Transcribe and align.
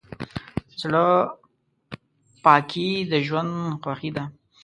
زړه 0.81 1.05
پاکي 2.43 2.89
د 3.11 3.13
ژوند 3.27 3.53
خوښي 3.81 4.09
ده. 4.15 4.23